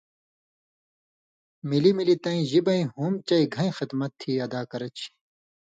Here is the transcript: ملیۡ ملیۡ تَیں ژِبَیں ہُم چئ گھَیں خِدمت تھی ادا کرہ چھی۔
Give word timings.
ملیۡ 1.69 1.95
ملیۡ 1.97 2.19
تَیں 2.23 2.41
ژِبَیں 2.49 2.83
ہُم 2.95 3.13
چئ 3.27 3.43
گھَیں 3.53 3.71
خِدمت 3.77 4.11
تھی 4.19 4.31
ادا 4.45 4.61
کرہ 4.71 4.89
چھی۔ 4.97 5.07